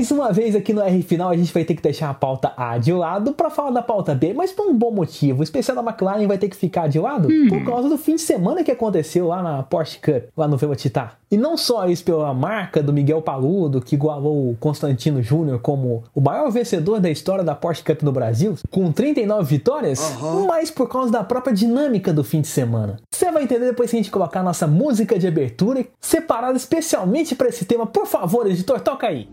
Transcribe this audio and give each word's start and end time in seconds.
Mais 0.00 0.10
uma 0.10 0.32
vez 0.32 0.56
aqui 0.56 0.72
no 0.72 0.80
R 0.80 1.02
Final 1.02 1.28
a 1.28 1.36
gente 1.36 1.52
vai 1.52 1.62
ter 1.62 1.74
que 1.74 1.82
deixar 1.82 2.08
a 2.08 2.14
pauta 2.14 2.54
A 2.56 2.78
de 2.78 2.90
lado 2.90 3.34
para 3.34 3.50
falar 3.50 3.70
da 3.70 3.82
pauta 3.82 4.14
B, 4.14 4.32
mas 4.32 4.50
por 4.50 4.66
um 4.66 4.74
bom 4.74 4.90
motivo. 4.90 5.40
O 5.40 5.42
especial 5.42 5.76
da 5.76 5.82
McLaren 5.82 6.26
vai 6.26 6.38
ter 6.38 6.48
que 6.48 6.56
ficar 6.56 6.88
de 6.88 6.98
lado 6.98 7.28
hum. 7.28 7.48
por 7.50 7.62
causa 7.66 7.86
do 7.86 7.98
fim 7.98 8.14
de 8.14 8.22
semana 8.22 8.64
que 8.64 8.70
aconteceu 8.70 9.26
lá 9.26 9.42
na 9.42 9.62
Porsche 9.62 9.98
Cup, 9.98 10.30
lá 10.34 10.48
no 10.48 10.56
Velocitar. 10.56 11.18
E 11.30 11.36
não 11.36 11.54
só 11.54 11.86
isso 11.86 12.02
pela 12.02 12.32
marca 12.32 12.82
do 12.82 12.94
Miguel 12.94 13.20
Paludo, 13.20 13.82
que 13.82 13.94
igualou 13.94 14.50
o 14.50 14.56
Constantino 14.56 15.22
Júnior 15.22 15.60
como 15.60 16.02
o 16.14 16.20
maior 16.20 16.50
vencedor 16.50 16.98
da 16.98 17.10
história 17.10 17.44
da 17.44 17.54
Porsche 17.54 17.84
Cup 17.84 18.02
no 18.02 18.10
Brasil, 18.10 18.54
com 18.70 18.90
39 18.90 19.44
vitórias, 19.44 20.00
uhum. 20.18 20.46
mas 20.46 20.70
por 20.70 20.88
causa 20.88 21.12
da 21.12 21.22
própria 21.22 21.52
dinâmica 21.52 22.10
do 22.10 22.24
fim 22.24 22.40
de 22.40 22.48
semana. 22.48 22.96
Você 23.10 23.30
vai 23.30 23.42
entender 23.42 23.66
depois 23.66 23.90
que 23.90 23.96
a 23.96 23.98
gente 23.98 24.10
colocar 24.10 24.42
nossa 24.42 24.66
música 24.66 25.18
de 25.18 25.28
abertura 25.28 25.84
separada 26.00 26.56
especialmente 26.56 27.34
para 27.34 27.50
esse 27.50 27.66
tema. 27.66 27.86
Por 27.86 28.06
favor, 28.06 28.46
editor, 28.46 28.80
toca 28.80 29.06
aí. 29.06 29.28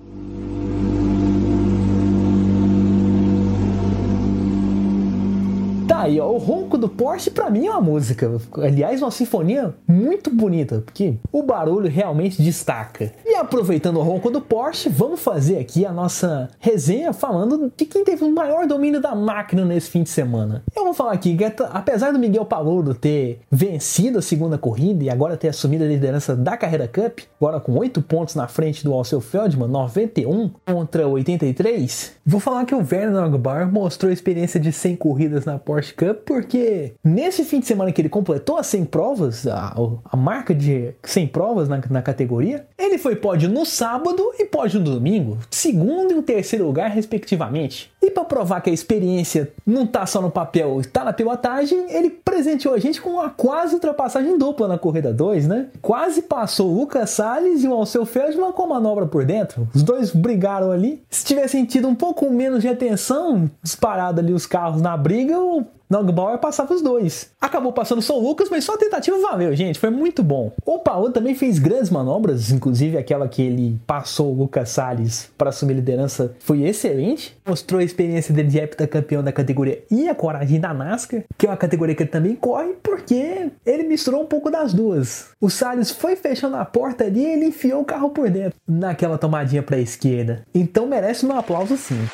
Tá 5.87 6.01
aí, 6.01 6.19
ó, 6.19 6.29
o 6.29 6.37
ronco 6.37 6.77
do 6.77 6.89
Porsche 6.89 7.31
para 7.31 7.49
mim 7.49 7.65
é 7.65 7.71
uma 7.71 7.79
música. 7.79 8.29
Aliás, 8.57 9.01
uma 9.01 9.09
sinfonia 9.09 9.73
muito 9.87 10.29
bonita, 10.29 10.81
porque 10.85 11.15
o 11.31 11.41
barulho 11.41 11.89
realmente 11.89 12.41
destaca. 12.41 13.13
E 13.25 13.33
aproveitando 13.35 13.95
o 13.95 14.03
ronco 14.03 14.29
do 14.29 14.41
Porsche, 14.41 14.89
vamos 14.89 15.21
fazer 15.21 15.57
aqui 15.57 15.85
a 15.85 15.93
nossa 15.93 16.49
resenha 16.59 17.13
falando 17.13 17.71
de 17.75 17.85
quem 17.85 18.03
teve 18.03 18.25
o 18.25 18.35
maior 18.35 18.67
domínio 18.67 18.99
da 18.99 19.15
máquina 19.15 19.63
nesse 19.63 19.89
fim 19.89 20.03
de 20.03 20.09
semana. 20.09 20.61
Eu 20.75 20.83
vou 20.83 20.93
falar 20.93 21.13
aqui 21.13 21.37
que 21.37 21.45
apesar 21.71 22.11
do 22.11 22.19
Miguel 22.19 22.43
Paludo 22.43 22.93
ter 22.93 23.39
vencido 23.49 24.19
a 24.19 24.21
segunda 24.21 24.57
corrida 24.57 25.05
e 25.05 25.09
agora 25.09 25.37
ter 25.37 25.47
assumido 25.47 25.85
a 25.85 25.87
liderança 25.87 26.35
da 26.35 26.57
Carreira 26.57 26.89
Cup, 26.89 27.19
agora 27.39 27.61
com 27.61 27.77
8 27.77 28.01
pontos 28.01 28.35
na 28.35 28.49
frente 28.49 28.83
do 28.83 28.91
Alceu 28.91 29.21
Feldman, 29.21 29.69
91 29.69 30.51
contra 30.65 31.07
83, 31.07 32.11
vou 32.25 32.41
falar 32.41 32.65
que 32.65 32.75
o 32.75 32.79
Werner 32.79 33.23
Agbar 33.23 33.71
mostrou 33.71 34.09
a 34.09 34.13
experiência 34.13 34.59
de 34.59 34.73
100 34.73 34.97
corridas 34.97 35.45
na 35.45 35.57
Porsche 35.57 35.76
Porsche 35.77 35.93
Cup, 35.93 36.23
porque 36.25 36.95
nesse 37.03 37.43
fim 37.43 37.59
de 37.59 37.67
semana 37.67 37.91
que 37.91 38.01
ele 38.01 38.09
completou 38.09 38.57
as 38.57 38.65
100 38.65 38.85
provas, 38.85 39.45
a, 39.45 39.75
a 40.05 40.17
marca 40.17 40.55
de 40.55 40.93
100 41.03 41.27
provas 41.27 41.69
na, 41.69 41.79
na 41.91 42.01
categoria, 42.01 42.65
ele 42.75 42.97
foi 42.97 43.15
pódio 43.15 43.47
no 43.47 43.63
sábado 43.63 44.31
e 44.39 44.45
pódio 44.45 44.79
no 44.79 44.89
domingo, 44.89 45.37
segundo 45.51 46.17
e 46.17 46.21
terceiro 46.23 46.65
lugar, 46.65 46.89
respectivamente. 46.89 47.91
E 48.01 48.11
para 48.11 48.23
provar 48.23 48.61
que 48.61 48.69
a 48.69 48.73
experiência 48.73 49.51
não 49.65 49.85
tá 49.87 50.05
só 50.05 50.21
no 50.21 50.29
papel, 50.29 50.79
está 50.79 51.03
na 51.03 51.11
pilotagem, 51.11 51.87
ele 51.89 52.09
presenteou 52.09 52.75
a 52.75 52.79
gente 52.79 53.01
com 53.01 53.11
uma 53.11 53.29
quase 53.29 53.73
ultrapassagem 53.73 54.37
dupla 54.37 54.67
na 54.67 54.77
corrida 54.77 55.11
2, 55.11 55.47
né? 55.47 55.67
Quase 55.81 56.21
passou 56.21 56.71
o 56.71 56.79
Lucas 56.79 57.09
Salles 57.09 57.63
e 57.63 57.67
o 57.67 57.73
Alceu 57.73 58.05
Feldman 58.05 58.51
com 58.51 58.63
a 58.63 58.67
manobra 58.67 59.05
por 59.07 59.25
dentro. 59.25 59.67
Os 59.73 59.81
dois 59.81 60.11
brigaram 60.11 60.71
ali. 60.71 61.01
Se 61.09 61.25
tivessem 61.25 61.65
tido 61.65 61.87
um 61.87 61.95
pouco 61.95 62.29
menos 62.29 62.61
de 62.61 62.67
atenção, 62.67 63.49
disparado 63.63 64.21
ali 64.21 64.31
os 64.31 64.45
carros 64.45 64.81
na 64.81 64.95
briga, 64.95 65.39
o 65.39 65.65
Nogbauer 65.89 66.37
passava 66.39 66.73
os 66.73 66.81
dois. 66.81 67.29
Acabou 67.39 67.71
passando 67.71 68.01
São 68.01 68.19
Lucas, 68.19 68.49
mas 68.49 68.63
só 68.63 68.73
a 68.73 68.77
tentativa 68.77 69.17
valeu, 69.19 69.55
gente. 69.55 69.79
Foi 69.79 69.89
muito 69.89 70.21
bom. 70.21 70.51
O 70.65 70.79
Paulo 70.79 71.11
também 71.11 71.33
fez 71.33 71.59
grandes 71.59 71.89
manobras, 71.89 72.51
inclusive 72.51 72.97
aquela 72.97 73.27
que 73.27 73.41
ele 73.41 73.79
passou 73.87 74.33
o 74.33 74.37
Lucas 74.37 74.69
Salles 74.69 75.29
para 75.37 75.49
assumir 75.49 75.75
liderança 75.75 76.35
foi 76.39 76.63
excelente. 76.63 77.37
Mostrou 77.47 77.79
experiência 77.87 78.33
dele 78.33 78.49
de 78.49 78.59
heptacampeão 78.59 79.23
da 79.23 79.31
categoria 79.31 79.83
e 79.89 80.07
a 80.07 80.15
coragem 80.15 80.59
da 80.59 80.73
NASCAR, 80.73 81.23
que 81.37 81.45
é 81.45 81.49
uma 81.49 81.57
categoria 81.57 81.95
que 81.95 82.03
ele 82.03 82.09
também 82.09 82.35
corre, 82.35 82.73
porque 82.83 83.49
ele 83.65 83.83
misturou 83.83 84.21
um 84.21 84.27
pouco 84.27 84.51
das 84.51 84.73
duas. 84.73 85.29
O 85.41 85.49
Salles 85.49 85.91
foi 85.91 86.15
fechando 86.15 86.55
a 86.57 86.65
porta 86.65 87.05
ali 87.05 87.21
e 87.21 87.33
ele 87.33 87.45
enfiou 87.45 87.81
o 87.81 87.85
carro 87.85 88.09
por 88.09 88.29
dentro, 88.29 88.59
naquela 88.67 89.17
tomadinha 89.17 89.63
para 89.63 89.77
a 89.77 89.81
esquerda. 89.81 90.43
Então 90.53 90.85
merece 90.87 91.25
um 91.25 91.37
aplauso 91.37 91.77
sim 91.77 92.07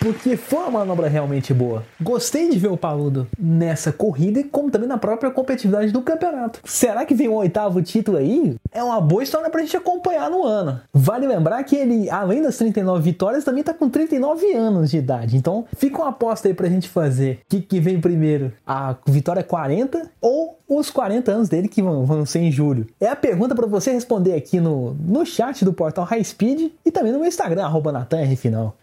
porque 0.00 0.36
foi 0.36 0.60
uma 0.60 0.70
manobra 0.70 1.08
realmente 1.08 1.52
boa. 1.52 1.84
Gostei 2.00 2.48
de 2.48 2.58
ver 2.58 2.68
o 2.68 2.76
Paludo 2.76 3.28
nessa 3.38 3.92
corrida 3.92 4.40
e 4.40 4.44
como 4.44 4.70
também 4.70 4.88
na 4.88 4.96
própria 4.96 5.30
competitividade 5.30 5.92
do 5.92 6.00
campeonato. 6.00 6.60
Será 6.64 7.04
que 7.04 7.14
vem 7.14 7.28
um 7.28 7.34
oitavo 7.34 7.82
título 7.82 8.16
aí? 8.16 8.56
É 8.72 8.82
uma 8.82 9.00
boa 9.00 9.22
história 9.22 9.50
pra 9.50 9.60
gente 9.60 9.76
acompanhar 9.76 10.30
no 10.30 10.44
ano. 10.44 10.80
Vale 10.92 11.26
lembrar 11.26 11.62
que 11.64 11.76
ele, 11.76 12.08
além 12.08 12.42
das 12.42 12.56
39 12.56 13.02
vitórias, 13.02 13.44
também 13.44 13.62
tá 13.62 13.74
com 13.74 13.90
39 13.90 14.52
anos 14.52 14.90
de 14.90 14.96
idade. 14.96 15.36
Então 15.36 15.66
fica 15.76 15.98
uma 15.98 16.08
aposta 16.08 16.48
aí 16.48 16.54
pra 16.54 16.68
gente 16.68 16.88
fazer. 16.88 17.40
O 17.44 17.50
que, 17.50 17.60
que 17.60 17.80
vem 17.80 18.00
primeiro? 18.00 18.52
A 18.66 18.96
vitória 19.06 19.42
40 19.42 20.10
ou 20.20 20.58
os 20.66 20.88
40 20.88 21.32
anos 21.32 21.48
dele 21.48 21.66
que 21.66 21.82
vão, 21.82 22.06
vão 22.06 22.24
ser 22.24 22.38
em 22.38 22.52
julho? 22.52 22.86
É 23.00 23.08
a 23.08 23.16
pergunta 23.16 23.54
para 23.54 23.66
você 23.66 23.90
responder 23.90 24.34
aqui 24.34 24.60
no, 24.60 24.94
no 24.94 25.26
chat 25.26 25.64
do 25.64 25.72
portal 25.72 26.04
High 26.04 26.22
Speed 26.22 26.70
e 26.86 26.92
também 26.92 27.12
no 27.12 27.18
meu 27.18 27.26
Instagram, 27.26 27.64
arroba. 27.64 27.90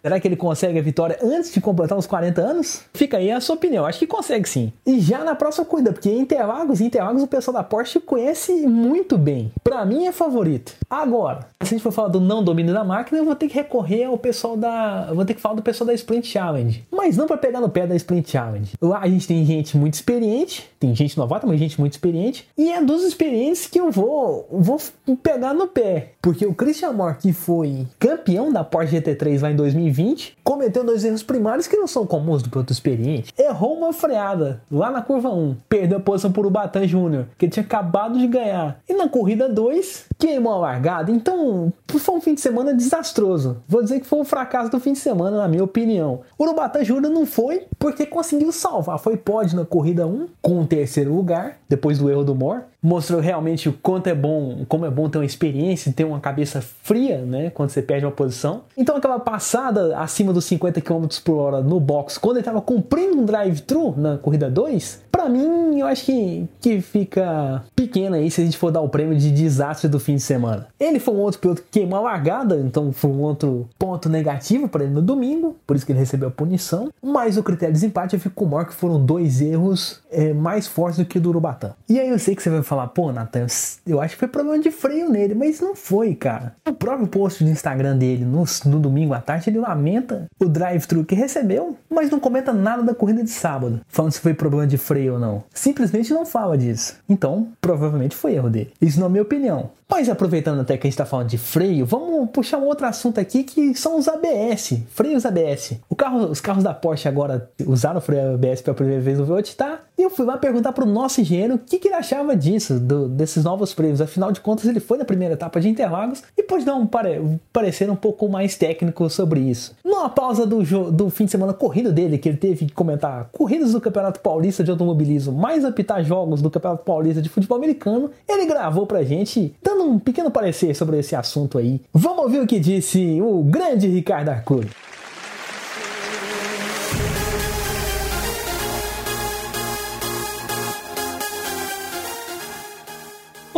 Será 0.02 0.20
que 0.20 0.28
ele 0.28 0.36
consegue 0.36 0.78
a 0.78 0.82
vitória 0.82 1.07
antes 1.22 1.54
de 1.54 1.62
completar 1.62 1.98
os 1.98 2.08
40 2.08 2.42
anos? 2.42 2.82
Fica 2.94 3.18
aí 3.18 3.32
a 3.32 3.40
sua 3.40 3.56
opinião, 3.56 3.86
acho 3.86 4.00
que 4.00 4.08
consegue 4.08 4.48
sim. 4.48 4.74
E 4.86 5.00
já 5.00 5.24
na 5.24 5.36
próxima 5.36 5.66
corrida, 5.66 5.92
porque 5.92 6.12
Interlagos, 6.12 6.82
Interlagos 6.82 7.24
o 7.24 7.28
pessoal 7.28 7.56
da 7.56 7.64
Porsche 7.64 8.00
conhece 8.00 8.52
muito 8.68 9.18
bem. 9.18 9.52
Para 9.64 9.86
mim 9.86 10.06
é 10.06 10.12
favorito. 10.12 10.74
Agora, 10.90 11.48
se 11.62 11.74
a 11.74 11.78
gente 11.78 11.82
for 11.82 11.92
falar 11.92 12.10
do 12.10 12.20
não 12.20 12.44
domínio 12.44 12.74
da 12.74 12.84
máquina, 12.84 13.18
eu 13.18 13.26
vou 13.26 13.36
ter 13.36 13.48
que 13.48 13.56
recorrer 13.56 14.06
ao 14.06 14.18
pessoal 14.18 14.56
da, 14.56 15.08
eu 15.10 15.16
vou 15.16 15.26
ter 15.26 15.34
que 15.34 15.42
falar 15.42 15.56
do 15.56 15.62
pessoal 15.62 15.88
da 15.88 15.94
Sprint 15.94 16.28
Challenge. 16.28 16.86
Mas 16.92 17.18
não 17.18 17.28
para 17.28 17.38
pegar 17.38 17.60
no 17.60 17.70
pé 17.70 17.86
da 17.86 17.96
Sprint 17.96 18.32
Challenge. 18.32 18.74
Lá 18.82 19.00
a 19.00 19.08
gente 19.08 19.28
tem 19.28 19.46
gente 19.46 19.78
muito 19.78 19.96
experiente, 19.96 20.70
tem 20.80 20.96
gente 20.96 21.18
novata, 21.18 21.46
mas 21.46 21.60
gente 21.60 21.80
muito 21.80 21.94
experiente. 21.94 22.48
E 22.58 22.72
é 22.72 22.82
dos 22.82 23.04
experientes 23.04 23.68
que 23.68 23.80
eu 23.80 23.92
vou, 23.92 24.48
vou 24.52 24.80
pegar 25.22 25.54
no 25.54 25.68
pé. 25.68 26.14
Porque 26.22 26.46
o 26.46 26.54
Christian 26.54 26.94
Moore, 26.94 27.18
que 27.18 27.34
foi 27.34 27.88
campeão 28.00 28.52
da 28.52 28.64
Porsche 28.64 29.02
GT3 29.02 29.42
lá 29.42 29.52
em 29.52 29.56
2020, 29.56 30.38
cometeu 30.44 30.84
dois 30.98 31.06
erros 31.06 31.24
primários 31.24 31.68
que 31.68 31.78
não 31.78 31.88
são 31.88 32.06
comuns 32.06 32.42
do 32.42 32.50
piloto 32.50 32.74
experiente. 32.74 33.34
Errou 33.38 33.78
uma 33.78 33.94
freada 33.94 34.62
lá 34.72 34.90
na 34.90 35.02
curva 35.02 35.30
1, 35.30 35.56
perdeu 35.70 35.98
a 35.98 36.02
posição 36.02 36.32
por 36.32 36.46
Ubatan 36.46 36.88
Júnior, 36.88 37.28
que 37.38 37.48
tinha 37.48 37.64
acabado 37.64 38.18
de 38.18 38.28
ganhar. 38.28 38.80
E 38.90 38.94
na 38.94 39.08
corrida 39.08 39.48
2, 39.48 40.06
queimou 40.18 40.54
a 40.54 40.58
largada. 40.58 41.12
Então, 41.12 41.72
foi 41.88 42.16
um 42.16 42.22
fim 42.22 42.34
de 42.34 42.42
semana 42.42 42.74
desastroso. 42.74 43.58
Vou 43.68 43.84
dizer 43.84 44.00
que 44.00 44.08
foi 44.08 44.20
um 44.20 44.26
fracasso 44.26 44.72
do 44.72 44.80
fim 44.80 44.94
de 44.94 45.00
semana, 45.00 45.38
na 45.38 45.48
minha 45.48 45.64
opinião. 45.64 46.22
O 46.38 46.44
Urubatan 46.44 46.84
Júnior 46.84 47.14
não 47.14 47.26
foi 47.26 47.66
porque 47.78 48.06
conseguiu 48.06 48.52
salvar. 48.52 48.98
Foi 48.98 49.18
pódio 49.18 49.58
na 49.58 49.66
corrida 49.66 50.08
1, 50.08 50.28
com 50.42 50.62
o 50.62 50.66
terceiro 50.66 51.14
lugar 51.14 51.58
depois 51.70 52.00
do 52.00 52.10
erro 52.10 52.24
do 52.24 52.34
Moore. 52.34 52.64
Mostrou 52.82 53.20
realmente 53.20 53.68
o 53.68 53.74
quanto 53.74 54.08
é 54.08 54.16
bom, 54.16 54.64
como 54.68 54.86
é 54.86 54.90
bom 54.90 55.10
ter 55.10 55.18
uma 55.18 55.26
experiência, 55.26 55.92
ter 55.92 56.06
uma 56.06 56.20
cabeça 56.20 56.62
fria, 56.62 57.18
né, 57.18 57.50
quando 57.50 57.70
você 57.70 57.82
perde 57.82 58.06
uma 58.06 58.12
posição. 58.12 58.62
Então 58.78 58.96
aquela 58.96 59.20
passada 59.20 59.98
acima 59.98 60.32
dos 60.32 60.46
50 60.46 60.80
km 60.88 61.06
por 61.24 61.36
hora 61.36 61.62
no 61.62 61.80
box, 61.80 62.18
quando 62.18 62.38
ele 62.38 62.42
estava 62.42 62.62
cumprindo 62.62 63.18
um 63.18 63.26
drive-thru 63.26 63.94
na 63.98 64.18
corrida 64.18 64.50
2, 64.50 65.07
para 65.12 65.30
mim 65.30 65.80
eu 65.80 65.88
acho 65.88 66.06
que, 66.06 66.48
que 66.60 66.82
fica 66.82 67.64
pequeno 67.76 68.16
aí 68.16 68.30
se 68.30 68.42
a 68.42 68.46
gente 68.46 68.58
for 68.58 68.72
dar 68.72 68.82
o 68.82 68.90
prêmio 68.90 69.18
de 69.18 69.32
desastre 69.32 69.90
do 69.90 70.00
fim 70.00 70.16
de 70.16 70.22
semana. 70.22 70.68
Ele 70.80 71.00
foi 71.00 71.14
um 71.14 71.20
outro 71.20 71.40
piloto 71.40 71.62
que 71.62 71.80
queimou 71.80 72.00
a 72.00 72.02
largada, 72.02 72.60
então 72.60 72.92
foi 72.92 73.12
um 73.12 73.22
outro 73.22 73.68
ponto 73.78 74.10
negativo 74.10 74.68
para 74.68 74.84
ele 74.84 74.94
no 74.94 75.02
domingo, 75.02 75.56
por 75.66 75.76
isso 75.76 75.86
que 75.86 75.92
ele 75.92 76.00
recebeu 76.00 76.30
a 76.30 76.32
punição. 76.32 76.90
Mas 77.02 77.38
o 77.38 77.44
critério 77.44 77.74
de 77.74 77.80
desempate 77.80 78.16
eu 78.16 78.20
fico 78.20 78.36
com 78.36 78.46
o 78.46 78.48
Moore 78.48 78.68
que 78.68 78.74
foram 78.74 79.04
dois 79.04 79.42
erros 79.42 80.02
é, 80.12 80.34
mais 80.34 80.68
fortes 80.68 81.00
do 81.00 81.06
que 81.06 81.18
o 81.18 81.22
do 81.22 81.30
Urubatã. 81.30 81.74
E 81.90 82.00
aí 82.00 82.10
eu 82.10 82.20
sei 82.20 82.36
que 82.36 82.42
você 82.42 82.50
vai 82.50 82.64
falar, 82.64 82.88
pô, 82.88 83.12
Nathan, 83.12 83.48
eu 83.86 84.02
acho 84.02 84.16
que 84.16 84.20
foi 84.20 84.28
problema 84.28 84.60
de 84.60 84.72
freio 84.72 85.10
nele, 85.10 85.36
mas 85.36 85.60
não 85.60 85.76
foi, 85.76 86.16
cara. 86.16 86.56
O 86.68 86.74
próprio 86.74 87.08
post 87.08 87.44
do 87.44 87.50
Instagram 87.50 87.98
dele 87.98 88.26
no, 88.26 88.44
no 88.66 88.80
domingo 88.80 89.14
à 89.14 89.22
tarde, 89.22 89.50
ele 89.50 89.60
lamenta 89.60 90.26
o 90.40 90.46
drive-thru 90.46 91.04
que 91.04 91.16
recebeu, 91.16 91.78
mas 91.90 92.10
não 92.10 92.20
comenta 92.20 92.52
nada 92.52 92.84
da 92.84 92.94
corrida 92.94 93.24
de 93.24 93.30
sábado, 93.30 93.82
falando 93.88 94.12
se 94.12 94.20
foi 94.20 94.34
problema 94.34 94.68
de 94.68 94.78
freio 94.78 95.07
ou 95.10 95.20
não. 95.20 95.44
Simplesmente 95.54 96.14
não 96.14 96.26
fala 96.26 96.58
disso. 96.58 96.96
Então, 97.08 97.50
provavelmente 97.60 98.16
foi 98.16 98.36
erro 98.36 98.50
dele. 98.50 98.74
Isso 98.82 99.00
na 99.00 99.10
minha 99.10 99.24
opinião. 99.24 99.72
Mas 99.90 100.10
aproveitando 100.10 100.62
até 100.62 100.78
que 100.78 100.86
a 100.86 100.90
gente 100.90 100.94
está 100.94 101.06
falando 101.06 101.30
de 101.30 101.38
freio, 101.38 101.86
vamos 101.86 102.30
puxar 102.32 102.58
um 102.58 102.66
outro 102.66 102.86
assunto 102.86 103.20
aqui 103.20 103.44
que 103.44 103.74
são 103.74 103.98
os 103.98 104.08
ABS, 104.08 104.80
freios 104.90 105.26
ABS. 105.26 105.74
Carro, 105.98 106.30
os 106.30 106.40
carros 106.40 106.64
da 106.64 106.74
Porsche 106.74 107.08
agora 107.08 107.50
usaram 107.66 107.98
o 107.98 108.02
freio 108.02 108.36
ABS 108.36 108.62
pela 108.62 108.76
primeira 108.76 109.02
vez 109.02 109.18
no 109.18 109.26
Velocitar 109.26 109.87
E 109.98 110.04
eu 110.04 110.12
fui 110.12 110.26
lá 110.26 110.38
perguntar 110.38 110.74
pro 110.74 110.86
nosso 110.86 111.20
engenheiro 111.22 111.56
o 111.56 111.58
que, 111.58 111.80
que 111.80 111.88
ele 111.88 111.96
achava 111.96 112.36
disso, 112.36 112.80
do, 112.80 113.10
desses 113.10 113.44
novos 113.44 113.74
prêmios. 113.74 114.00
Afinal 114.00 114.32
de 114.32 114.40
contas, 114.40 114.66
ele 114.66 114.80
foi 114.80 114.98
na 114.98 115.06
primeira 115.06 115.34
etapa 115.34 115.60
de 115.60 115.68
Interlagos 115.68 116.22
e 116.38 116.44
pode 116.44 116.64
dar 116.64 116.76
um 116.76 116.86
pare, 116.86 117.40
parecer 117.52 117.90
um 117.90 117.96
pouco 117.96 118.30
mais 118.30 118.56
técnico 118.56 119.10
sobre 119.10 119.40
isso. 119.40 119.76
Numa 119.84 120.08
pausa 120.08 120.46
do, 120.46 120.62
do 120.92 121.10
fim 121.10 121.26
de 121.26 121.32
semana 121.32 121.52
corrido 121.52 121.92
dele, 121.92 122.20
que 122.20 122.30
ele 122.30 122.38
teve 122.38 122.68
que 122.68 122.74
comentar 122.74 123.30
corridas 123.32 123.72
do 123.72 123.82
Campeonato 123.82 124.20
Paulista 124.20 124.64
de 124.64 124.70
Automobilismo, 124.70 125.34
mais 125.34 125.66
apitar 125.66 126.04
jogos 126.04 126.44
do 126.44 126.52
Campeonato 126.52 126.84
Paulista 126.84 127.20
de 127.20 127.30
Futebol 127.30 127.58
Americano, 127.58 128.12
ele 128.30 128.46
gravou 128.46 128.86
pra 128.86 129.02
gente, 129.02 129.56
dando 129.64 129.84
um 129.84 129.98
pequeno 129.98 130.30
parecer 130.30 130.76
sobre 130.76 131.00
esse 131.00 131.16
assunto 131.16 131.58
aí. 131.58 131.82
Vamos 131.92 132.24
ouvir 132.24 132.40
o 132.40 132.46
que 132.46 132.60
disse 132.60 133.20
o 133.20 133.42
grande 133.42 133.88
Ricardo 133.88 134.30
Arcuri. 134.30 134.70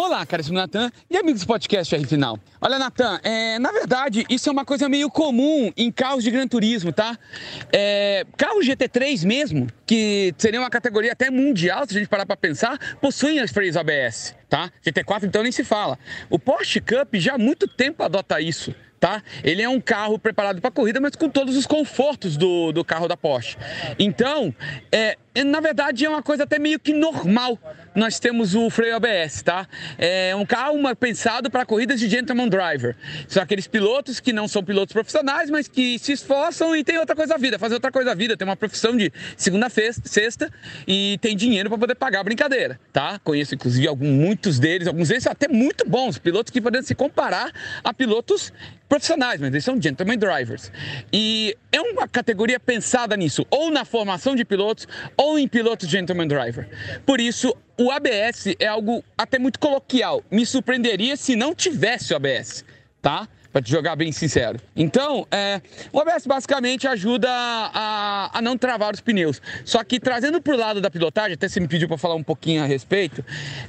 Olá, 0.01 0.25
caríssimo 0.25 0.57
Natan 0.57 0.89
e 1.09 1.17
amigos 1.17 1.41
do 1.41 1.47
podcast 1.47 1.93
R 1.93 2.07
Final. 2.07 2.39
Olha, 2.61 2.79
Natan, 2.79 3.19
é, 3.21 3.59
na 3.59 3.69
verdade, 3.69 4.25
isso 4.29 4.47
é 4.47 4.51
uma 4.51 4.63
coisa 4.63 4.87
meio 4.87 5.09
comum 5.09 5.73
em 5.75 5.91
carros 5.91 6.23
de 6.23 6.31
Gran 6.31 6.47
Turismo, 6.47 6.93
tá? 6.93 7.19
É, 7.69 8.25
carros 8.37 8.65
GT3 8.65 9.25
mesmo, 9.25 9.67
que 9.85 10.33
seria 10.37 10.61
uma 10.61 10.69
categoria 10.69 11.11
até 11.11 11.29
mundial, 11.29 11.85
se 11.85 11.97
a 11.97 11.99
gente 11.99 12.07
parar 12.07 12.25
para 12.25 12.37
pensar, 12.37 12.79
possuem 13.01 13.41
as 13.41 13.51
freios 13.51 13.75
ABS, 13.75 14.33
tá? 14.47 14.71
GT4 14.85 15.25
então 15.25 15.43
nem 15.43 15.51
se 15.51 15.65
fala. 15.65 15.99
O 16.29 16.39
Porsche 16.39 16.79
Cup 16.79 17.15
já 17.15 17.35
há 17.35 17.37
muito 17.37 17.67
tempo 17.67 18.01
adota 18.01 18.39
isso 18.39 18.73
tá? 18.99 19.23
Ele 19.43 19.61
é 19.61 19.69
um 19.69 19.79
carro 19.79 20.19
preparado 20.19 20.61
para 20.61 20.69
corrida, 20.69 20.99
mas 20.99 21.15
com 21.15 21.29
todos 21.29 21.55
os 21.55 21.65
confortos 21.65 22.35
do, 22.35 22.71
do 22.71 22.83
carro 22.83 23.07
da 23.07 23.15
Porsche. 23.15 23.57
Então, 23.97 24.53
é, 24.91 25.17
na 25.43 25.59
verdade, 25.59 26.05
é 26.05 26.09
uma 26.09 26.23
coisa 26.23 26.43
até 26.43 26.57
meio 26.59 26.79
que 26.79 26.93
normal. 26.93 27.57
Nós 27.95 28.19
temos 28.19 28.55
o 28.55 28.69
freio 28.69 28.95
ABS, 28.95 29.41
tá? 29.41 29.67
É 29.97 30.35
um 30.35 30.45
carro 30.45 30.77
pensado 30.95 31.49
para 31.49 31.65
corridas 31.65 31.99
de 31.99 32.07
gentleman 32.07 32.47
driver. 32.47 32.95
São 33.27 33.41
aqueles 33.41 33.67
pilotos 33.67 34.19
que 34.19 34.31
não 34.31 34.47
são 34.47 34.63
pilotos 34.63 34.93
profissionais, 34.93 35.49
mas 35.49 35.67
que 35.67 35.97
se 35.99 36.13
esforçam 36.13 36.75
e 36.75 36.83
tem 36.83 36.97
outra 36.97 37.15
coisa 37.15 37.35
à 37.35 37.37
vida, 37.37 37.59
fazer 37.59 37.73
outra 37.73 37.91
coisa 37.91 38.11
à 38.11 38.15
vida, 38.15 38.37
tem 38.37 38.47
uma 38.47 38.55
profissão 38.55 38.95
de 38.95 39.11
segunda 39.35 39.67
sexta 39.69 40.51
e 40.87 41.17
tem 41.21 41.35
dinheiro 41.35 41.69
para 41.69 41.77
poder 41.77 41.95
pagar 41.95 42.21
a 42.21 42.23
brincadeira, 42.23 42.79
tá? 42.93 43.19
Conheço 43.19 43.55
inclusive 43.55 43.87
alguns, 43.87 44.09
muitos 44.09 44.59
deles, 44.59 44.87
alguns 44.87 45.09
deles 45.09 45.27
até 45.27 45.47
muito 45.47 45.87
bons, 45.87 46.17
pilotos 46.17 46.51
que 46.51 46.61
podem 46.61 46.81
se 46.81 46.95
comparar 46.95 47.51
a 47.83 47.93
pilotos 47.93 48.53
profissionais, 48.87 49.39
mas 49.39 49.49
eles 49.51 49.63
são 49.63 49.79
gentleman 49.79 50.17
drivers. 50.17 50.71
E 51.13 51.55
é 51.71 51.79
uma 51.79 52.07
categoria 52.07 52.59
pensada 52.59 53.15
nisso, 53.15 53.45
ou 53.51 53.69
na 53.69 53.85
formação 53.85 54.35
de 54.35 54.43
pilotos, 54.43 54.87
ou 55.15 55.28
em 55.37 55.47
pilotos 55.47 55.87
gentleman 55.89 56.27
driver. 56.27 56.67
Por 57.05 57.19
isso, 57.19 57.55
o 57.77 57.91
ABS 57.91 58.55
é 58.59 58.67
algo 58.67 59.03
até 59.17 59.37
muito 59.37 59.59
coloquial. 59.59 60.23
Me 60.31 60.45
surpreenderia 60.45 61.15
se 61.15 61.35
não 61.35 61.53
tivesse 61.53 62.13
o 62.13 62.15
ABS, 62.15 62.65
tá? 63.01 63.27
para 63.51 63.61
te 63.61 63.71
jogar 63.71 63.95
bem 63.95 64.11
sincero. 64.11 64.59
Então, 64.75 65.27
é, 65.31 65.61
o 65.91 65.99
ABS 65.99 66.25
basicamente 66.25 66.87
ajuda 66.87 67.29
a, 67.29 68.37
a, 68.37 68.41
não 68.41 68.57
travar 68.57 68.93
os 68.93 69.01
pneus. 69.01 69.41
Só 69.65 69.83
que 69.83 69.99
trazendo 69.99 70.41
para 70.41 70.53
o 70.53 70.57
lado 70.57 70.81
da 70.81 70.89
pilotagem, 70.89 71.33
até 71.33 71.47
você 71.47 71.59
me 71.59 71.67
pediu 71.67 71.87
para 71.87 71.97
falar 71.97 72.15
um 72.15 72.23
pouquinho 72.23 72.63
a 72.63 72.65
respeito, 72.65 73.25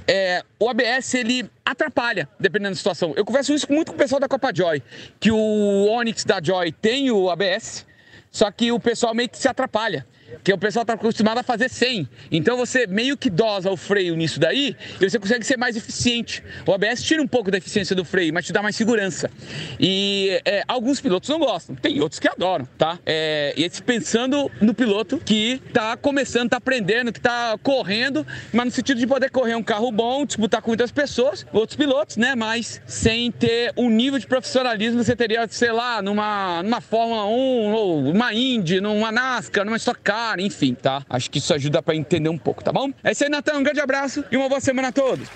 é, 0.06 0.44
o 0.58 0.68
ABS 0.68 1.14
ele 1.14 1.50
atrapalha, 1.64 2.28
dependendo 2.38 2.70
da 2.70 2.76
situação. 2.76 3.14
Eu 3.16 3.24
converso 3.24 3.54
isso 3.54 3.66
muito 3.72 3.92
com 3.92 3.96
o 3.96 3.98
pessoal 3.98 4.20
da 4.20 4.28
Copa 4.28 4.52
Joy, 4.54 4.82
que 5.18 5.30
o 5.30 5.86
Onix 5.86 6.24
da 6.24 6.40
Joy 6.42 6.72
tem 6.72 7.10
o 7.10 7.30
ABS, 7.30 7.86
só 8.30 8.50
que 8.50 8.70
o 8.70 8.78
pessoal 8.78 9.14
meio 9.14 9.28
que 9.28 9.38
se 9.38 9.48
atrapalha 9.48 10.06
que 10.42 10.52
o 10.52 10.58
pessoal 10.58 10.82
está 10.82 10.94
acostumado 10.94 11.38
a 11.38 11.42
fazer 11.42 11.68
100. 11.68 12.08
Então 12.30 12.56
você 12.56 12.86
meio 12.86 13.16
que 13.16 13.28
dosa 13.28 13.70
o 13.70 13.76
freio 13.76 14.16
nisso 14.16 14.38
daí 14.38 14.76
e 15.00 15.08
você 15.08 15.18
consegue 15.18 15.44
ser 15.44 15.56
mais 15.56 15.76
eficiente. 15.76 16.42
O 16.66 16.72
ABS 16.72 17.02
tira 17.02 17.22
um 17.22 17.26
pouco 17.28 17.50
da 17.50 17.58
eficiência 17.58 17.94
do 17.94 18.04
freio, 18.04 18.32
mas 18.32 18.46
te 18.46 18.52
dá 18.52 18.62
mais 18.62 18.76
segurança. 18.76 19.30
E 19.78 20.40
é, 20.44 20.62
alguns 20.66 21.00
pilotos 21.00 21.28
não 21.28 21.38
gostam, 21.38 21.74
tem 21.74 22.00
outros 22.00 22.18
que 22.18 22.28
adoram, 22.28 22.66
tá? 22.78 22.98
É, 23.04 23.54
e 23.56 23.64
esse 23.64 23.82
pensando 23.82 24.50
no 24.60 24.74
piloto 24.74 25.18
que 25.18 25.60
está 25.66 25.96
começando, 25.96 26.46
está 26.46 26.56
aprendendo, 26.56 27.12
que 27.12 27.18
está 27.18 27.56
correndo, 27.62 28.26
mas 28.52 28.66
no 28.66 28.70
sentido 28.70 28.98
de 28.98 29.06
poder 29.06 29.30
correr 29.30 29.54
um 29.54 29.62
carro 29.62 29.90
bom, 29.90 30.24
disputar 30.24 30.62
com 30.62 30.70
muitas 30.70 30.90
pessoas, 30.90 31.46
outros 31.52 31.76
pilotos, 31.76 32.16
né? 32.16 32.34
Mas 32.34 32.80
sem 32.86 33.30
ter 33.30 33.72
um 33.76 33.90
nível 33.90 34.18
de 34.18 34.26
profissionalismo 34.26 35.02
você 35.02 35.16
teria, 35.16 35.46
sei 35.48 35.72
lá, 35.72 36.00
numa, 36.02 36.62
numa 36.62 36.80
Fórmula 36.80 37.26
1 37.26 37.28
ou 37.72 38.04
uma 38.10 38.32
Indy, 38.32 38.80
numa 38.80 39.10
NASCAR, 39.10 39.64
numa 39.64 39.76
Stock 39.76 40.00
Car 40.00 40.19
enfim, 40.38 40.74
tá? 40.74 41.02
Acho 41.08 41.30
que 41.30 41.38
isso 41.38 41.52
ajuda 41.54 41.82
para 41.82 41.94
entender 41.94 42.28
um 42.28 42.38
pouco, 42.38 42.62
tá 42.62 42.72
bom? 42.72 42.90
É 43.02 43.12
isso 43.12 43.24
aí, 43.24 43.30
Natan. 43.30 43.58
Um 43.58 43.62
grande 43.62 43.80
abraço 43.80 44.24
e 44.30 44.36
uma 44.36 44.48
boa 44.48 44.60
semana 44.60 44.88
a 44.88 44.92
todos. 44.92 45.28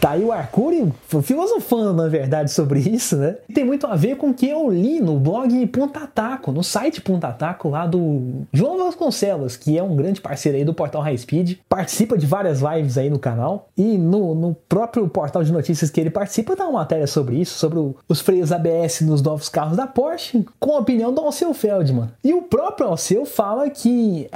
Tá 0.00 0.10
aí 0.10 0.24
o 0.24 0.30
Arcuri 0.30 0.92
filosofando, 1.22 1.92
na 1.92 2.08
verdade, 2.08 2.52
sobre 2.52 2.80
isso, 2.80 3.16
né? 3.16 3.36
E 3.48 3.52
tem 3.52 3.64
muito 3.64 3.86
a 3.86 3.96
ver 3.96 4.16
com 4.16 4.30
o 4.30 4.34
que 4.34 4.48
eu 4.48 4.70
li 4.70 5.00
no 5.00 5.18
blog 5.18 5.66
Punta 5.66 6.06
Taco, 6.06 6.52
no 6.52 6.62
site 6.62 7.00
Punta 7.00 7.32
Taco 7.32 7.68
lá 7.68 7.86
do 7.86 8.46
João 8.52 8.78
Vasconcelos, 8.78 9.56
que 9.56 9.76
é 9.76 9.82
um 9.82 9.96
grande 9.96 10.20
parceiro 10.20 10.56
aí 10.56 10.64
do 10.64 10.72
portal 10.72 11.02
High 11.02 11.18
Speed, 11.18 11.58
participa 11.68 12.16
de 12.16 12.26
várias 12.26 12.60
lives 12.60 12.96
aí 12.96 13.10
no 13.10 13.18
canal 13.18 13.68
e 13.76 13.98
no, 13.98 14.34
no 14.34 14.54
próprio 14.68 15.08
portal 15.08 15.42
de 15.42 15.52
notícias 15.52 15.90
que 15.90 16.00
ele 16.00 16.10
participa 16.10 16.54
dá 16.54 16.64
uma 16.64 16.80
matéria 16.80 17.06
sobre 17.06 17.36
isso, 17.36 17.58
sobre 17.58 17.78
os 18.08 18.20
freios 18.20 18.52
ABS 18.52 19.00
nos 19.00 19.20
novos 19.20 19.48
carros 19.48 19.76
da 19.76 19.86
Porsche, 19.86 20.44
com 20.60 20.76
a 20.76 20.78
opinião 20.78 21.12
do 21.12 21.20
Alceu 21.20 21.52
Feldman. 21.52 22.10
E 22.22 22.32
o 22.34 22.42
próprio 22.42 22.88
Alceu 22.88 23.24
fala 23.24 23.68
que 23.68 24.28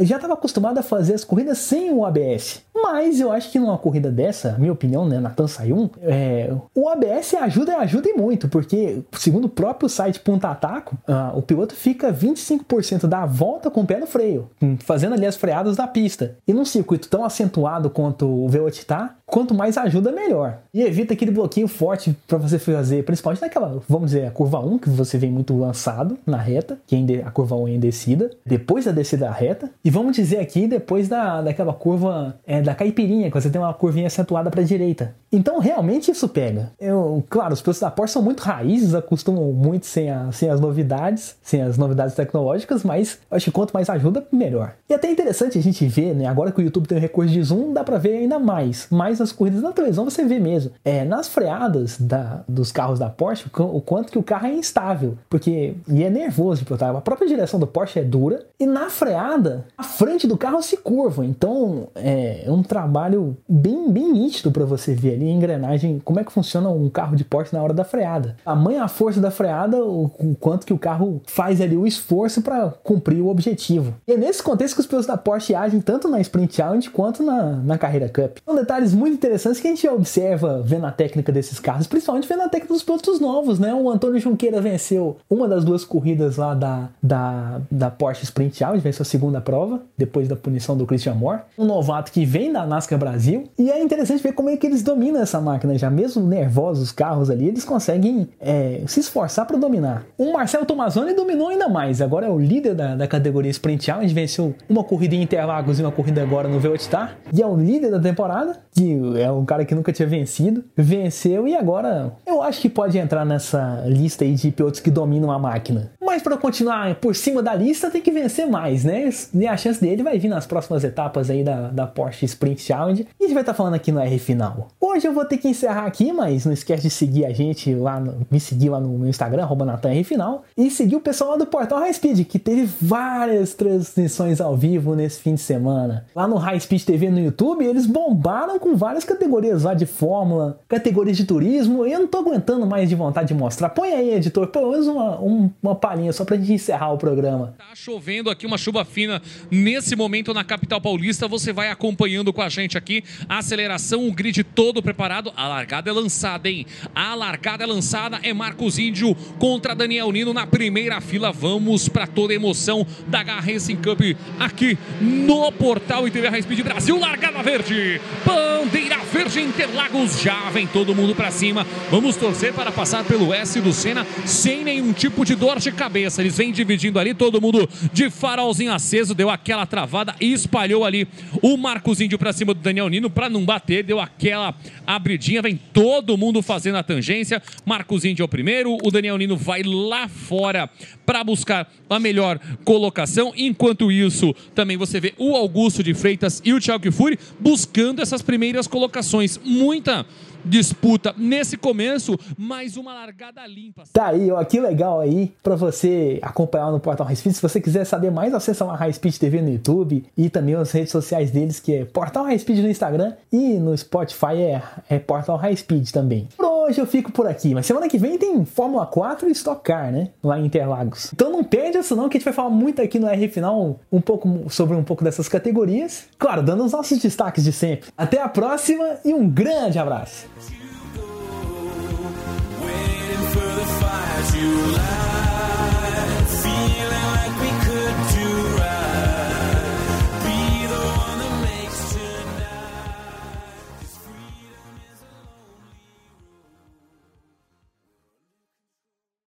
já 0.00 0.16
estava 0.16 0.34
acostumado 0.34 0.78
a 0.78 0.82
fazer 0.82 1.14
as 1.14 1.24
corridas 1.24 1.58
sem 1.58 1.92
o 1.92 2.04
ABS, 2.04 2.62
mas 2.74 3.20
eu 3.20 3.32
acho 3.32 3.50
que 3.50 3.58
numa 3.58 3.78
corrida 3.78 4.10
dessa, 4.10 4.56
minha 4.58 4.72
opinião, 4.72 4.85
né, 4.86 5.20
Nathan 5.20 5.46
Sayun, 5.46 5.88
é, 6.02 6.52
o 6.74 6.88
ABS 6.88 7.34
ajuda 7.34 7.78
ajuda 7.78 8.08
e 8.08 8.14
muito, 8.14 8.48
porque 8.48 9.02
segundo 9.12 9.46
o 9.46 9.48
próprio 9.48 9.88
site 9.88 10.20
Punta 10.20 10.48
Ataco, 10.48 10.96
uh, 11.08 11.36
o 11.36 11.42
piloto 11.42 11.74
fica 11.74 12.12
25% 12.12 13.06
da 13.06 13.24
volta 13.24 13.70
com 13.70 13.82
o 13.82 13.86
pé 13.86 13.98
no 13.98 14.06
freio, 14.06 14.48
fazendo 14.80 15.14
ali 15.14 15.26
as 15.26 15.36
freadas 15.36 15.76
da 15.76 15.86
pista. 15.86 16.36
E 16.46 16.52
num 16.52 16.64
circuito 16.64 17.08
tão 17.08 17.24
acentuado 17.24 17.90
quanto 17.90 18.26
o 18.26 18.48
V8 18.48 18.84
tá, 18.84 19.16
quanto 19.26 19.54
mais 19.54 19.76
ajuda, 19.76 20.12
melhor. 20.12 20.58
E 20.72 20.82
evita 20.82 21.14
aquele 21.14 21.30
bloqueio 21.30 21.66
forte 21.66 22.16
para 22.26 22.38
você 22.38 22.58
fazer, 22.58 23.04
principalmente 23.04 23.40
naquela, 23.40 23.82
vamos 23.88 24.12
dizer, 24.12 24.26
a 24.26 24.30
curva 24.30 24.60
1, 24.60 24.78
que 24.78 24.88
você 24.88 25.18
vem 25.18 25.30
muito 25.30 25.56
lançado 25.58 26.16
na 26.24 26.36
reta, 26.36 26.78
que 26.86 26.96
a 27.24 27.30
curva 27.30 27.56
1 27.56 27.68
é 27.68 27.70
em 27.72 27.80
descida, 27.80 28.30
depois 28.44 28.84
da 28.84 28.92
descida 28.92 29.30
reta, 29.30 29.70
e 29.84 29.90
vamos 29.90 30.14
dizer 30.14 30.38
aqui, 30.38 30.66
depois 30.68 31.08
da, 31.08 31.42
daquela 31.42 31.72
curva 31.72 32.36
é, 32.46 32.62
da 32.62 32.74
caipirinha, 32.74 33.30
que 33.30 33.40
você 33.40 33.50
tem 33.50 33.60
uma 33.60 33.74
curvinha 33.74 34.06
acentuada 34.06 34.50
para 34.50 34.60
a 34.60 34.64
direita. 34.76 35.14
Então, 35.32 35.58
realmente 35.58 36.10
isso 36.10 36.28
pega. 36.28 36.72
Eu, 36.80 37.22
claro, 37.28 37.52
os 37.52 37.60
pilotos 37.60 37.80
da 37.80 37.90
Porsche 37.90 38.14
são 38.14 38.22
muito 38.22 38.40
raízes, 38.40 38.94
acostumam 38.94 39.52
muito 39.52 39.86
sem, 39.86 40.10
a, 40.10 40.30
sem 40.32 40.48
as 40.48 40.60
novidades, 40.60 41.36
sem 41.42 41.62
as 41.62 41.76
novidades 41.76 42.14
tecnológicas, 42.14 42.84
mas 42.84 43.18
acho 43.30 43.46
que 43.46 43.50
quanto 43.50 43.72
mais 43.72 43.90
ajuda, 43.90 44.26
melhor. 44.32 44.74
E 44.88 44.94
até 44.94 45.08
é 45.08 45.12
interessante 45.12 45.58
a 45.58 45.62
gente 45.62 45.86
ver, 45.86 46.14
né, 46.14 46.26
agora 46.26 46.52
que 46.52 46.60
o 46.60 46.64
YouTube 46.64 46.86
tem 46.86 46.96
o 46.96 47.00
recurso 47.00 47.32
de 47.32 47.42
zoom, 47.42 47.72
dá 47.72 47.82
para 47.82 47.98
ver 47.98 48.18
ainda 48.18 48.38
mais. 48.38 48.86
mas 48.90 49.18
nas 49.18 49.32
corridas 49.32 49.62
na 49.62 49.72
televisão 49.72 50.04
você 50.04 50.24
vê 50.24 50.38
mesmo. 50.38 50.70
É, 50.84 51.04
nas 51.04 51.28
freadas 51.28 51.98
da, 51.98 52.44
dos 52.48 52.70
carros 52.70 52.98
da 52.98 53.08
Porsche, 53.08 53.46
o, 53.58 53.62
o 53.62 53.80
quanto 53.80 54.12
que 54.12 54.18
o 54.18 54.22
carro 54.22 54.46
é 54.46 54.54
instável. 54.54 55.18
Porque, 55.28 55.74
e 55.88 56.02
é 56.02 56.10
nervoso 56.10 56.60
de 56.60 56.66
pilotar. 56.66 56.94
A 56.94 57.00
própria 57.00 57.26
direção 57.26 57.58
do 57.58 57.66
Porsche 57.66 57.98
é 57.98 58.04
dura. 58.04 58.46
E 58.58 58.66
na 58.66 58.88
freada, 58.88 59.66
a 59.76 59.82
frente 59.82 60.26
do 60.26 60.36
carro 60.36 60.62
se 60.62 60.76
curva. 60.76 61.24
Então, 61.24 61.88
é, 61.94 62.44
é 62.46 62.50
um 62.50 62.62
trabalho 62.62 63.36
bem, 63.48 63.90
bem 63.90 64.12
nítido 64.12 64.50
para 64.50 64.64
você 64.66 64.94
ver 64.94 65.14
ali 65.14 65.28
a 65.28 65.32
engrenagem, 65.32 66.00
como 66.04 66.20
é 66.20 66.24
que 66.24 66.32
funciona 66.32 66.68
um 66.68 66.90
carro 66.90 67.16
de 67.16 67.24
Porsche 67.24 67.54
na 67.54 67.62
hora 67.62 67.72
da 67.72 67.84
freada. 67.84 68.36
A 68.44 68.54
mãe 68.54 68.78
a 68.78 68.88
força 68.88 69.20
da 69.20 69.30
freada, 69.30 69.82
o, 69.82 70.10
o 70.18 70.36
quanto 70.38 70.66
que 70.66 70.72
o 70.72 70.78
carro 70.78 71.22
faz 71.26 71.60
ali 71.60 71.76
o 71.76 71.86
esforço 71.86 72.42
para 72.42 72.68
cumprir 72.82 73.22
o 73.22 73.28
objetivo. 73.28 73.94
E 74.06 74.12
é 74.12 74.16
nesse 74.16 74.42
contexto 74.42 74.74
que 74.74 74.80
os 74.80 74.86
pilotos 74.86 75.06
da 75.06 75.16
Porsche 75.16 75.54
agem 75.54 75.80
tanto 75.80 76.08
na 76.08 76.20
Sprint 76.20 76.54
Challenge 76.54 76.90
quanto 76.90 77.22
na, 77.22 77.52
na 77.52 77.78
Carreira 77.78 78.08
Cup. 78.08 78.38
São 78.44 78.54
detalhes 78.54 78.92
muito 78.92 79.06
muito 79.06 79.14
interessantes 79.14 79.60
que 79.60 79.68
a 79.68 79.70
gente 79.70 79.88
observa 79.88 80.62
vendo 80.64 80.84
a 80.84 80.90
técnica 80.90 81.30
desses 81.30 81.60
carros, 81.60 81.86
principalmente 81.86 82.28
vendo 82.28 82.42
a 82.42 82.48
técnica 82.48 82.74
dos 82.74 82.82
pilotos 82.82 83.20
novos, 83.20 83.58
né? 83.58 83.72
O 83.72 83.88
Antônio 83.88 84.18
Junqueira 84.18 84.60
venceu 84.60 85.16
uma 85.30 85.46
das 85.46 85.64
duas 85.64 85.84
corridas 85.84 86.36
lá 86.36 86.54
da, 86.54 86.88
da, 87.00 87.60
da 87.70 87.90
Porsche 87.90 88.24
Sprint 88.24 88.56
Challenge, 88.56 88.82
venceu 88.82 89.02
a 89.02 89.06
segunda 89.06 89.40
prova, 89.40 89.80
depois 89.96 90.26
da 90.26 90.34
punição 90.34 90.76
do 90.76 90.84
Christian 90.86 91.14
Moore. 91.14 91.42
Um 91.56 91.64
novato 91.64 92.10
que 92.10 92.24
vem 92.24 92.52
da 92.52 92.66
NASCAR 92.66 92.98
Brasil. 92.98 93.44
E 93.56 93.70
é 93.70 93.80
interessante 93.80 94.22
ver 94.22 94.32
como 94.32 94.50
meio 94.56 94.58
que 94.58 94.66
eles 94.66 94.82
dominam 94.82 95.20
essa 95.20 95.40
máquina 95.40 95.76
já, 95.76 95.90
mesmo 95.90 96.26
nervosos 96.26 96.86
os 96.86 96.92
carros 96.92 97.30
ali, 97.30 97.48
eles 97.48 97.64
conseguem 97.64 98.28
é, 98.40 98.82
se 98.86 99.00
esforçar 99.00 99.46
para 99.46 99.56
dominar. 99.56 100.04
O 100.18 100.32
Marcelo 100.32 100.64
Tomazoni 100.64 101.14
dominou 101.14 101.48
ainda 101.48 101.68
mais, 101.68 102.00
agora 102.00 102.26
é 102.26 102.30
o 102.30 102.38
líder 102.38 102.74
da, 102.74 102.94
da 102.94 103.06
categoria 103.06 103.50
Sprint 103.50 103.84
Challenge, 103.84 104.12
venceu 104.12 104.54
uma 104.68 104.82
corrida 104.82 105.14
em 105.14 105.22
Interlagos 105.22 105.78
e 105.78 105.82
uma 105.82 105.92
corrida 105.92 106.22
agora 106.22 106.48
no 106.48 106.58
Velocitar, 106.58 107.16
e 107.32 107.42
é 107.42 107.46
o 107.46 107.56
líder 107.56 107.90
da 107.90 108.00
temporada, 108.00 108.58
que 108.72 109.20
é 109.20 109.30
um 109.30 109.44
cara 109.44 109.64
que 109.64 109.74
nunca 109.74 109.92
tinha 109.92 110.08
vencido, 110.08 110.64
venceu 110.76 111.46
e 111.46 111.54
agora 111.54 112.12
eu 112.26 112.42
acho 112.42 112.60
que 112.60 112.68
pode 112.68 112.98
entrar 112.98 113.24
nessa 113.24 113.84
lista 113.86 114.24
aí 114.24 114.34
de 114.34 114.50
pilotos 114.50 114.80
que 114.80 114.90
dominam 114.90 115.30
a 115.30 115.38
máquina. 115.38 115.90
Mas 116.16 116.22
para 116.22 116.38
continuar 116.38 116.94
por 116.94 117.14
cima 117.14 117.42
da 117.42 117.54
lista 117.54 117.90
tem 117.90 118.00
que 118.00 118.10
vencer 118.10 118.46
mais, 118.46 118.84
né? 118.84 119.10
E 119.34 119.46
a 119.46 119.54
chance 119.54 119.78
dele 119.78 120.02
vai 120.02 120.18
vir 120.18 120.28
nas 120.28 120.46
próximas 120.46 120.82
etapas 120.82 121.28
aí 121.28 121.44
da, 121.44 121.68
da 121.68 121.86
Porsche 121.86 122.24
Sprint 122.24 122.62
Challenge. 122.62 123.06
E 123.20 123.24
a 123.24 123.26
gente 123.26 123.34
vai 123.34 123.42
estar 123.42 123.52
tá 123.52 123.56
falando 123.56 123.74
aqui 123.74 123.92
no 123.92 124.00
R 124.00 124.18
Final. 124.18 124.68
Hoje 124.80 125.06
eu 125.06 125.12
vou 125.12 125.26
ter 125.26 125.36
que 125.36 125.46
encerrar 125.46 125.84
aqui, 125.84 126.14
mas 126.14 126.46
não 126.46 126.54
esquece 126.54 126.84
de 126.84 126.88
seguir 126.88 127.26
a 127.26 127.34
gente 127.34 127.74
lá, 127.74 128.00
no, 128.00 128.26
me 128.30 128.40
seguir 128.40 128.70
lá 128.70 128.80
no 128.80 128.88
meu 128.98 129.10
Instagram, 129.10 129.42
arroba 129.42 129.78
Final, 130.06 130.44
e 130.56 130.70
seguir 130.70 130.96
o 130.96 131.00
pessoal 131.02 131.32
lá 131.32 131.36
do 131.36 131.44
Portal 131.44 131.80
High 131.80 131.92
Speed, 131.92 132.26
que 132.26 132.38
teve 132.38 132.66
várias 132.80 133.52
transmissões 133.52 134.40
ao 134.40 134.56
vivo 134.56 134.94
nesse 134.94 135.20
fim 135.20 135.34
de 135.34 135.42
semana. 135.42 136.06
Lá 136.14 136.26
no 136.26 136.36
High 136.36 136.60
Speed 136.60 136.82
TV 136.84 137.10
no 137.10 137.20
YouTube, 137.20 137.62
eles 137.62 137.84
bombaram 137.84 138.58
com 138.58 138.74
várias 138.74 139.04
categorias 139.04 139.64
lá 139.64 139.74
de 139.74 139.84
Fórmula, 139.84 140.60
categorias 140.66 141.18
de 141.18 141.26
turismo, 141.26 141.86
e 141.86 141.92
eu 141.92 142.00
não 142.00 142.06
tô 142.06 142.20
aguentando 142.20 142.66
mais 142.66 142.88
de 142.88 142.94
vontade 142.94 143.28
de 143.28 143.34
mostrar. 143.34 143.68
Põe 143.68 143.92
aí, 143.92 144.14
editor, 144.14 144.46
pelo 144.46 144.70
menos 144.70 144.86
uma, 144.86 145.20
um, 145.20 145.50
uma 145.62 145.74
palhinha 145.74 146.05
só 146.12 146.24
pra 146.24 146.36
gente 146.36 146.52
encerrar 146.52 146.92
o 146.92 146.98
programa. 146.98 147.54
Tá 147.58 147.74
chovendo 147.74 148.30
aqui, 148.30 148.46
uma 148.46 148.58
chuva 148.58 148.84
fina 148.84 149.20
nesse 149.50 149.96
momento 149.96 150.32
na 150.32 150.44
capital 150.44 150.80
paulista. 150.80 151.28
Você 151.28 151.52
vai 151.52 151.70
acompanhando 151.70 152.32
com 152.32 152.42
a 152.42 152.48
gente 152.48 152.78
aqui 152.78 153.02
a 153.28 153.38
aceleração, 153.38 154.06
o 154.06 154.12
grid 154.12 154.42
todo 154.44 154.82
preparado. 154.82 155.32
A 155.36 155.48
largada 155.48 155.90
é 155.90 155.92
lançada, 155.92 156.48
hein? 156.48 156.66
A 156.94 157.14
largada 157.14 157.64
é 157.64 157.66
lançada. 157.66 158.20
É 158.22 158.32
Marcos 158.32 158.78
Índio 158.78 159.14
contra 159.38 159.74
Daniel 159.74 160.10
Nino 160.12 160.32
na 160.32 160.46
primeira 160.46 161.00
fila. 161.00 161.32
Vamos 161.32 161.88
para 161.88 162.06
toda 162.06 162.32
a 162.32 162.36
emoção 162.36 162.86
da 163.06 163.20
H 163.20 163.40
Racing 163.40 163.76
Cup 163.76 164.00
aqui 164.38 164.78
no 165.00 165.50
portal 165.52 166.06
ITV 166.06 166.28
High 166.28 166.42
Speed 166.42 166.60
Brasil. 166.62 166.98
Largada 166.98 167.42
verde, 167.42 168.00
bandeira 168.24 168.85
verde 169.16 169.40
Interlagos. 169.40 170.20
Já 170.20 170.50
vem 170.50 170.66
todo 170.66 170.94
mundo 170.94 171.14
para 171.14 171.30
cima. 171.30 171.66
Vamos 171.90 172.16
torcer 172.16 172.52
para 172.52 172.70
passar 172.70 173.02
pelo 173.02 173.32
S 173.32 173.58
do 173.62 173.72
Senna 173.72 174.06
sem 174.26 174.62
nenhum 174.62 174.92
tipo 174.92 175.24
de 175.24 175.34
dor 175.34 175.58
de 175.58 175.72
cabeça. 175.72 176.20
Eles 176.20 176.36
vêm 176.36 176.52
dividindo 176.52 176.98
ali, 176.98 177.14
todo 177.14 177.40
mundo 177.40 177.66
de 177.94 178.10
farolzinho 178.10 178.74
aceso, 178.74 179.14
deu 179.14 179.30
aquela 179.30 179.64
travada 179.64 180.14
e 180.20 180.34
espalhou 180.34 180.84
ali 180.84 181.08
o 181.40 181.56
Marcos 181.56 181.98
Índio 181.98 182.18
para 182.18 182.30
cima 182.30 182.52
do 182.52 182.60
Daniel 182.60 182.90
Nino 182.90 183.08
para 183.08 183.30
não 183.30 183.42
bater, 183.42 183.82
deu 183.82 184.00
aquela 184.00 184.54
abridinha, 184.86 185.40
vem 185.40 185.58
todo 185.72 186.18
mundo 186.18 186.42
fazendo 186.42 186.76
a 186.76 186.82
tangência. 186.82 187.42
Marcos 187.64 188.04
Índio 188.04 188.22
é 188.22 188.26
o 188.26 188.28
primeiro, 188.28 188.76
o 188.84 188.90
Daniel 188.90 189.16
Nino 189.16 189.34
vai 189.34 189.62
lá 189.62 190.08
fora 190.08 190.68
para 191.06 191.24
buscar 191.24 191.72
a 191.88 191.98
melhor 191.98 192.38
colocação. 192.64 193.32
Enquanto 193.34 193.90
isso, 193.90 194.34
também 194.54 194.76
você 194.76 195.00
vê 195.00 195.14
o 195.16 195.34
Augusto 195.34 195.82
de 195.82 195.94
Freitas 195.94 196.42
e 196.44 196.52
o 196.52 196.60
Thiago 196.60 196.82
Kifuri 196.82 197.18
buscando 197.40 198.02
essas 198.02 198.20
primeiras 198.20 198.66
colocações. 198.66 199.05
Muita 199.44 200.04
disputa 200.44 201.14
nesse 201.16 201.56
começo, 201.56 202.16
mais 202.38 202.76
uma 202.76 202.94
largada 202.94 203.44
limpa. 203.46 203.82
Tá 203.92 204.08
aí, 204.08 204.30
ó, 204.30 204.42
que 204.44 204.60
legal 204.60 205.00
aí 205.00 205.32
para 205.42 205.56
você 205.56 206.18
acompanhar 206.22 206.70
no 206.70 206.78
Portal 206.78 207.06
High 207.06 207.16
Speed. 207.16 207.34
Se 207.34 207.42
você 207.42 207.60
quiser 207.60 207.84
saber 207.84 208.10
mais, 208.10 208.32
acessa 208.32 208.64
lá 208.64 208.76
High 208.76 208.92
Speed 208.92 209.16
TV 209.16 209.42
no 209.42 209.50
YouTube 209.50 210.04
e 210.16 210.30
também 210.30 210.54
as 210.54 210.70
redes 210.70 210.92
sociais 210.92 211.30
deles, 211.30 211.58
que 211.58 211.74
é 211.74 211.84
Portal 211.84 212.24
High 212.24 212.38
Speed 212.38 212.58
no 212.60 212.68
Instagram 212.68 213.14
e 213.32 213.58
no 213.58 213.76
Spotify 213.76 214.36
é, 214.38 214.62
é 214.88 214.98
Portal 214.98 215.36
High 215.36 215.56
Speed 215.56 215.90
também. 215.90 216.28
Por 216.36 216.55
hoje 216.66 216.80
eu 216.80 216.86
fico 216.86 217.12
por 217.12 217.26
aqui, 217.26 217.54
mas 217.54 217.66
semana 217.66 217.88
que 217.88 217.96
vem 217.96 218.18
tem 218.18 218.44
Fórmula 218.44 218.86
4 218.86 219.28
e 219.28 219.32
Stock 219.32 219.62
Car, 219.62 219.92
né? 219.92 220.10
Lá 220.22 220.38
em 220.38 220.46
Interlagos. 220.46 221.10
Então 221.12 221.30
não 221.30 221.44
perde 221.44 221.78
isso 221.78 221.94
não, 221.94 222.08
que 222.08 222.16
a 222.16 222.18
gente 222.18 222.24
vai 222.24 222.34
falar 222.34 222.50
muito 222.50 222.82
aqui 222.82 222.98
no 222.98 223.08
R 223.08 223.28
Final 223.28 223.80
um 223.90 224.00
pouco 224.00 224.50
sobre 224.50 224.76
um 224.76 224.82
pouco 224.82 225.04
dessas 225.04 225.28
categorias. 225.28 226.06
Claro, 226.18 226.42
dando 226.42 226.64
os 226.64 226.72
nossos 226.72 226.98
destaques 226.98 227.44
de 227.44 227.52
sempre. 227.52 227.90
Até 227.96 228.20
a 228.20 228.28
próxima 228.28 228.98
e 229.04 229.14
um 229.14 229.28
grande 229.28 229.78
abraço. 229.78 230.26